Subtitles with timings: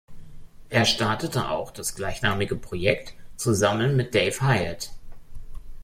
[0.69, 4.89] Er startete auch das gleichnamige Projekt zusammen mit Dave Hyatt.